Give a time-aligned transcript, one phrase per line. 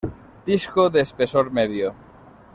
[0.47, 1.87] Disco de espesor medio.